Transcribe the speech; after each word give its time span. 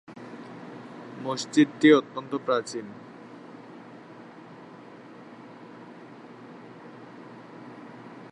মসজিদটি 1.23 1.87
অত্যন্ত 1.93 2.31
প্রাচীন। 2.45 2.85